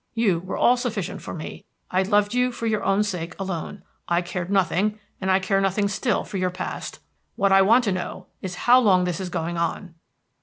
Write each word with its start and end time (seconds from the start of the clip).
You 0.15 0.39
were 0.39 0.57
all 0.57 0.77
sufficient 0.77 1.21
for 1.21 1.35
me; 1.35 1.63
I 1.91 2.01
loved 2.01 2.33
you 2.33 2.51
for 2.51 2.65
your 2.65 2.83
own 2.83 3.03
sake 3.03 3.35
alone; 3.39 3.83
I 4.07 4.23
cared 4.23 4.49
nothing, 4.49 4.99
and 5.21 5.29
I 5.29 5.37
care 5.37 5.61
nothing 5.61 5.87
still 5.87 6.23
for 6.23 6.37
your 6.37 6.49
past. 6.49 6.97
What 7.35 7.51
I 7.51 7.61
want 7.61 7.83
to 7.83 7.91
know 7.91 8.25
is, 8.41 8.55
how 8.65 8.79
long 8.79 9.03
this 9.03 9.19
is 9.19 9.29
going 9.29 9.57
on?" 9.59 9.93